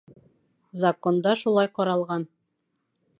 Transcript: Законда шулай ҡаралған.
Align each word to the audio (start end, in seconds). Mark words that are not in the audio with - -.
Законда 0.83 1.35
шулай 1.43 1.69
ҡаралған. 1.79 2.25